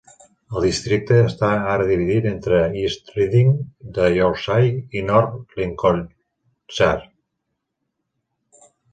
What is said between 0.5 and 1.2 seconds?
El districte